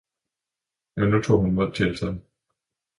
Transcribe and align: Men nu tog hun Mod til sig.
Men 0.95 1.09
nu 1.09 1.21
tog 1.23 1.39
hun 1.39 1.53
Mod 1.55 1.71
til 1.71 1.97
sig. 1.97 2.15